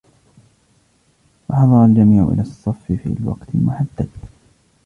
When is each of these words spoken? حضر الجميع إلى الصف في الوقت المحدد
حضر 1.51 1.85
الجميع 1.85 2.23
إلى 2.23 2.41
الصف 2.41 2.75
في 2.87 3.05
الوقت 3.19 3.55
المحدد 3.55 4.09